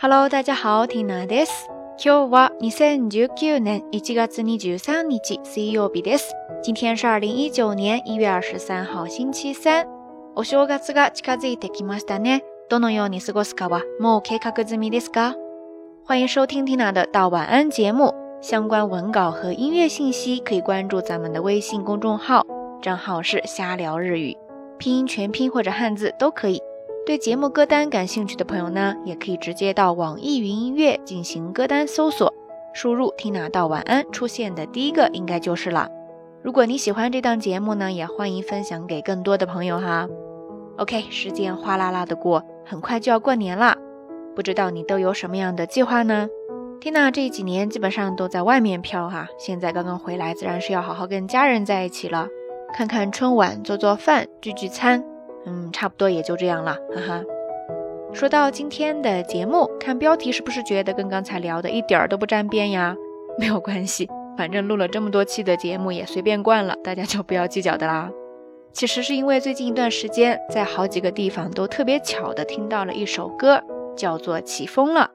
[0.00, 1.68] Hello，大家好，Tina です。
[1.98, 6.32] 今日は二千十九年一月二十三日水曜日です。
[6.62, 9.86] 今天是二零一九年一月二十三号，星期三。
[10.34, 12.42] お正月が近づいてきましたね。
[12.68, 15.34] どのように過ごすかはもう計画済みですか？
[16.04, 18.14] 欢迎收听 Tina 的到晚安节目。
[18.42, 22.44] 相关文稿和音乐信息可以关注咱们的微信公众号，
[22.82, 24.36] 账号是瞎聊日语，
[24.78, 26.60] 拼音全拼或者汉字都可以。
[27.03, 32.31] 对节目歌单感兴趣的朋友呢，也可以直接到网易云音乐进行歌单搜索，
[32.73, 35.89] 输入“听娜道晚安”出现的第一个应该就是了。
[36.43, 40.07] 如果你喜欢这档节目呢，也欢迎分享给更多的朋友哈。
[40.77, 43.75] OK，时间哗啦啦的过，很快就要过年了，
[44.35, 46.27] 不知道你都有什么样的计划呢？
[46.79, 52.27] 听娜这几年基本上都在外面飘哈，现在刚刚回来，自然是要好好跟家人在一起了，
[52.73, 55.03] 看看春晚，做做饭，聚聚餐。
[55.45, 57.23] 嗯，差不多也就这样了，哈哈。
[58.13, 62.95] 说到今天的节目，看标题是不是觉得跟刚才聊的一点儿都不沾边呀？
[63.39, 68.11] 没有关系，反正录了这么多期的节目也随便惯了，大家就不要计较的啦。
[68.73, 73.61] 其实是因为最近一段时间，在好几个地方都特别巧的听到了一首歌，
[73.95, 75.09] 叫做《起风了》。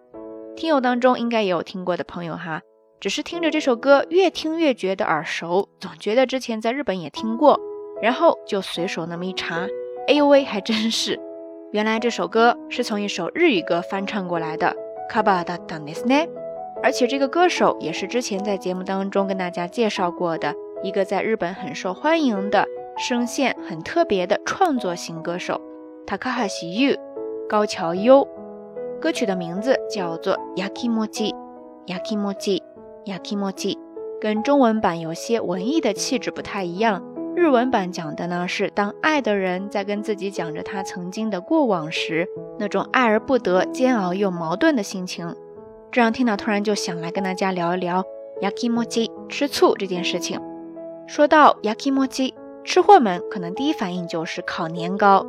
[0.56, 2.62] 听友当中应该也有听过的朋友哈，
[3.00, 7.60] 只是听着这首歌越听越觉得耳熟，总觉得之前在日本也听过，
[8.02, 9.66] 然后就随手那么一查。
[10.08, 11.18] 哎呦喂，还真是！
[11.72, 14.72] 原来这首歌是从一首日语歌翻唱过来的。
[16.82, 20.54] 而且这个歌手也是之前在节目当中跟大家介绍过的，
[20.84, 22.64] 一个在日本很受欢迎的
[22.96, 25.60] 声线很特别的创作型歌手。
[27.48, 27.92] 高桥
[29.00, 31.32] 歌曲的名字叫做《yaki moji》
[31.86, 33.76] ，yaki moji，yaki moji，
[34.20, 37.15] 跟中文版有些文艺的气质不太一样。
[37.36, 42.26] 日文版讲的呢是，当爱的人在跟自己讲着他曾经的过往时，
[42.58, 45.36] 那种爱而不得、煎熬又矛盾的心情，
[45.92, 48.02] 这让 Tina 突然就想来跟大家聊一聊
[48.40, 50.40] yaki moji 吃醋这件事情。
[51.06, 52.32] 说到 yaki moji，
[52.64, 55.26] 吃货们可能第一反应就是烤年糕，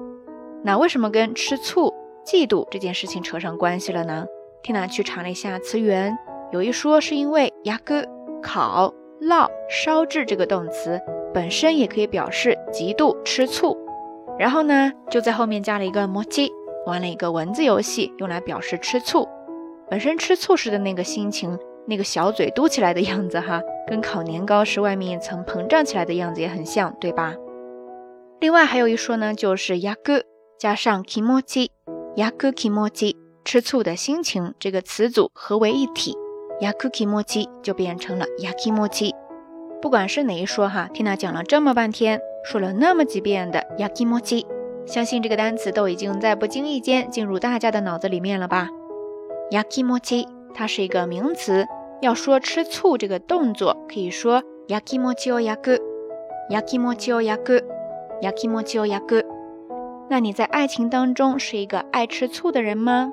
[0.63, 1.93] 那为什么跟吃醋、
[2.25, 4.25] 嫉妒这件事情扯上关系了呢？
[4.63, 6.17] 听哪去查了一下词源，
[6.53, 8.07] 有一说是因为 y a k
[8.41, 11.01] 烤、烙、烧制这个动词。
[11.36, 13.76] 本身也可以表示嫉妒、吃醋，
[14.38, 16.50] 然后呢就在后面加了一个“摩基”，
[16.86, 19.28] 玩了一个文字游戏，用来表示吃醋。
[19.88, 27.34] 本身吃醋时的那个心情，那个小嘴嘟起来的样子，哈，跟烤年糕时外面一层膨胀起来的样子也很像，对吧？
[28.40, 30.24] 另外还有一说呢，就是“牙哥”
[30.58, 31.68] 加上 “kimochi”。
[32.14, 36.14] ヤクキモチ吃醋的心情这个词组合为一体，
[36.60, 39.14] ヤクキモチ就变成了ヤキモチ。
[39.80, 44.46] 不管是哪一说哈，缇娜讲了这么半天，说了那么几遍的ヤキモチ，
[44.86, 48.68] 相信这个单词都已经在不经意间进入大家的脑子里面了吧？
[49.50, 51.66] ヤキモチ它是一个名词，
[52.00, 55.80] 要说吃醋这个动作，可以说ヤキモチを焼く、
[56.50, 57.64] ヤキモチを焼く、
[58.22, 59.24] ヤキモチを焼く。
[60.08, 63.12] 那你在爱情当中是一个爱吃醋的人吗？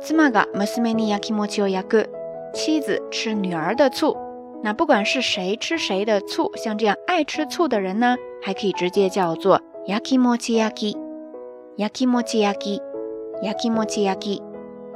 [0.00, 2.10] 妻が娘に焼き餅を焼く。
[2.54, 4.16] 妻子吃女儿的醋。
[4.62, 10.96] 那不管是谁吃谁的醋，像这样爱吃醋的人呢，还可以直接叫做焼き餅焼き。
[11.76, 12.80] 焼き餅焼き。
[13.42, 14.42] 焼き餅焼き。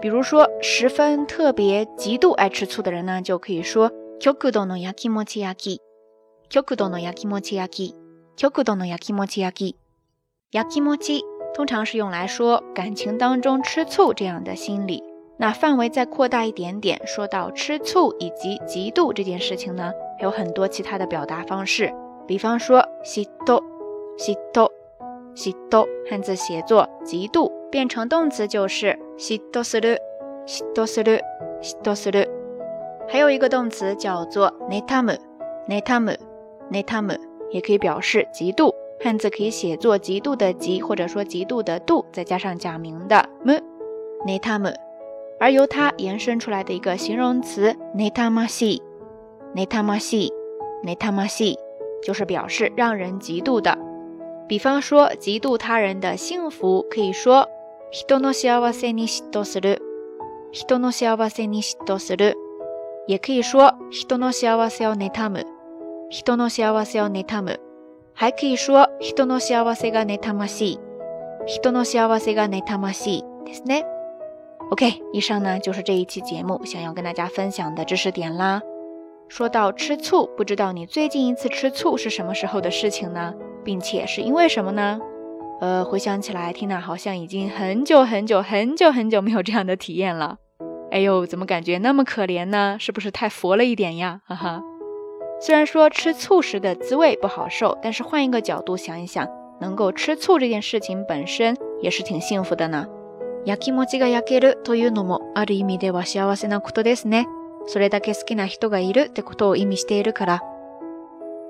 [0.00, 5.80] 比如说，十分特别、极度爱吃醋的人呢，就可以说極度の焼き餅焼き。
[6.46, 7.26] 極度の焼き
[11.54, 11.54] 餅焼き。
[11.54, 11.66] 極度の焼き餅焼き。
[11.66, 15.02] 焼き餅通常是用来说感情当中吃醋这样的心理。
[15.36, 21.92] 那范围再扩大一点点，说到吃醋以及嫉妒这件事情呢，还有很多其他的表达方式。
[22.26, 23.62] 比方说，嫉妒、
[24.18, 24.68] 嫉妒、
[25.34, 29.98] 嫉妒，汉字写作嫉妒，变成动词就是嫉妒する、
[30.46, 31.20] 嫉妒する、
[31.62, 32.28] 嫉妒する。
[33.08, 35.18] 还有一个动词叫做妬む、
[35.68, 36.16] 妬む、
[36.70, 37.16] 妬む。
[37.50, 43.56] 也可以表示嫉妒， 汉字可以写作嫉妒的嫉，或者说嫉妒的妒，再加上假名的 m
[44.26, 44.70] n e t a m
[45.38, 48.82] 而由它延伸出来的一个形容词 n e t a m a s i
[49.54, 50.30] n e t a m a s i
[50.82, 51.56] n e t a m a s i
[52.02, 53.76] 就是表示让人嫉妒的。
[54.46, 57.48] 比方说，嫉妒他人的幸福，可以说
[57.90, 59.78] 人の幸せに嫉妬する，
[60.52, 62.34] 人の幸せに嫉妬する。
[63.06, 65.46] 也可以说人の幸せを妬む。
[66.10, 67.60] 人の幸せを妬む。
[68.14, 70.78] 还可以说人の幸せが妬ましい。
[71.46, 73.84] 人の幸せが妬ましいですね。
[74.70, 78.62] OK，以上呢就是这一期节目想要跟大家分享的知识点啦。
[79.28, 83.34] 说到吃醋，不知道你最近一次吃醋是什么时候的事情呢？
[83.64, 85.00] 并且是因为什么呢？
[85.60, 90.38] 呃，回想起来缇娜好像已经很久很久很久很久没有这样的体验了。
[90.90, 92.76] 哎呦，怎么感觉那么可怜呢？
[92.78, 94.20] 是不是太佛了一点呀？
[94.26, 94.62] 哈哈。
[95.44, 99.28] 虽然说吃醋时的滋味不好受，但是换一个角度想一想，
[99.58, 102.86] 能够吃醋这件事情本身也是挺幸福的呢。
[103.46, 107.26] 焼き餅が焼けるというのもある意味では幸せなことですね。
[107.66, 110.40] それだけ好きな人がいるってことを意味しているから。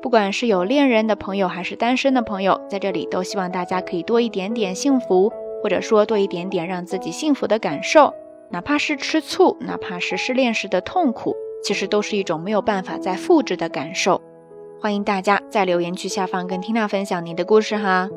[0.03, 5.33] 不管是有恋人的朋友还是单身的朋友，在这里都希望大家可以多一点点幸福，
[5.63, 8.15] 或者说多一点点让自己幸福的感受。
[8.51, 11.37] 哪怕是吃醋，哪怕是失恋时的痛苦。
[11.66, 14.22] 其实都是一种没有办法再复制的感受，
[14.80, 18.08] 欢迎大家在留言区下方跟 Tina 分享你的故事哈。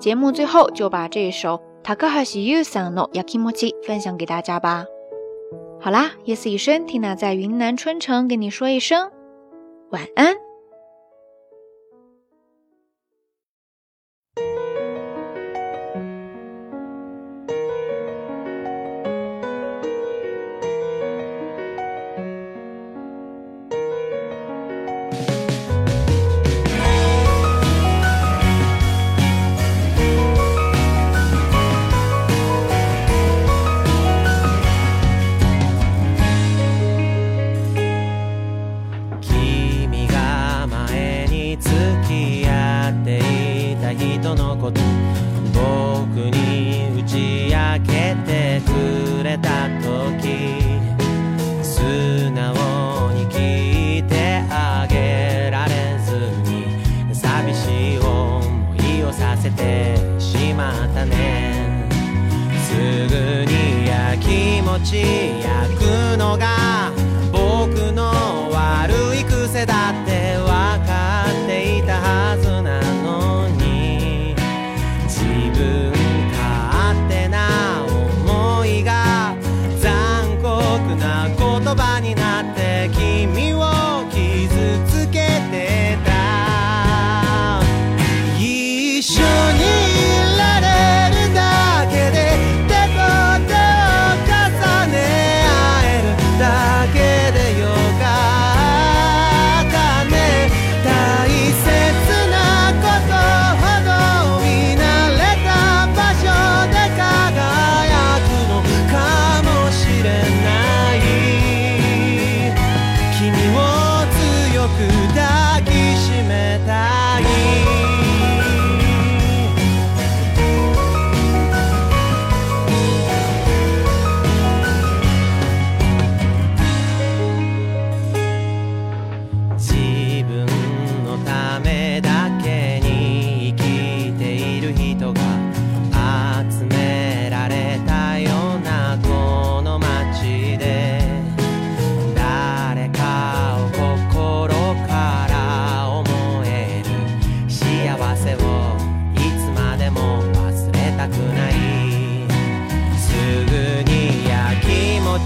[0.00, 1.58] 节目最后就把这一首
[2.90, 4.84] 《no y a k i m o 基莫 i 分享给大家吧。
[5.80, 9.12] 好啦，夜色已深，Tina 在云南春城跟你说一声
[9.90, 10.45] 晚安。
[44.26, 44.80] 人のこと
[45.54, 48.60] 僕に打ち明けて
[49.18, 49.86] くれた時
[51.62, 51.84] 素
[52.32, 56.16] 直に聞いてあげられず
[57.08, 61.86] に寂しい思いをさせてしまったね
[62.66, 65.02] すぐにやきもち
[65.38, 67.05] 焼くのが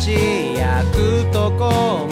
[0.00, 0.14] ち
[0.54, 2.09] 焼くとこも